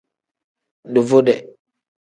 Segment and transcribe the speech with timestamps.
[0.93, 1.35] Duvude.